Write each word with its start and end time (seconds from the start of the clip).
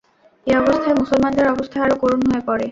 এ 0.47 0.51
অবস্থায় 0.61 0.95
মুসলমানদের 0.95 1.45
অবস্থা 1.47 1.77
আরো 1.85 1.95
করুণ 2.01 2.21
হয়ে 2.27 2.43
পড়ে। 2.47 2.65